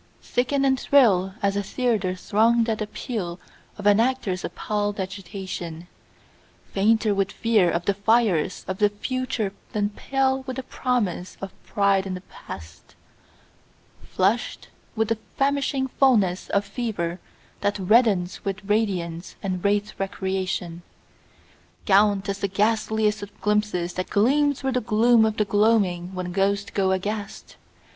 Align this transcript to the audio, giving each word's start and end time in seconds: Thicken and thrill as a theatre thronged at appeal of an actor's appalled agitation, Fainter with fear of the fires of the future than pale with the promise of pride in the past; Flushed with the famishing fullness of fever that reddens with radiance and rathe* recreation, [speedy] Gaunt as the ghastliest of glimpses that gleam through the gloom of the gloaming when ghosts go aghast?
Thicken 0.23 0.65
and 0.65 0.79
thrill 0.79 1.35
as 1.43 1.55
a 1.55 1.61
theatre 1.61 2.15
thronged 2.15 2.67
at 2.69 2.81
appeal 2.81 3.39
of 3.77 3.85
an 3.85 3.99
actor's 3.99 4.43
appalled 4.43 4.99
agitation, 4.99 5.85
Fainter 6.73 7.13
with 7.13 7.31
fear 7.31 7.69
of 7.69 7.85
the 7.85 7.93
fires 7.93 8.65
of 8.67 8.79
the 8.79 8.89
future 8.89 9.53
than 9.73 9.91
pale 9.91 10.41
with 10.47 10.55
the 10.55 10.63
promise 10.63 11.37
of 11.39 11.51
pride 11.67 12.07
in 12.07 12.15
the 12.15 12.21
past; 12.21 12.95
Flushed 14.01 14.69
with 14.95 15.09
the 15.09 15.19
famishing 15.37 15.85
fullness 15.85 16.49
of 16.49 16.65
fever 16.65 17.19
that 17.59 17.77
reddens 17.77 18.43
with 18.43 18.65
radiance 18.65 19.35
and 19.43 19.61
rathe* 19.63 19.91
recreation, 19.99 20.81
[speedy] 21.85 21.85
Gaunt 21.85 22.27
as 22.27 22.39
the 22.39 22.47
ghastliest 22.47 23.21
of 23.21 23.39
glimpses 23.39 23.93
that 23.93 24.09
gleam 24.09 24.55
through 24.55 24.71
the 24.71 24.81
gloom 24.81 25.25
of 25.25 25.37
the 25.37 25.45
gloaming 25.45 26.09
when 26.15 26.31
ghosts 26.31 26.71
go 26.71 26.91
aghast? 26.91 27.55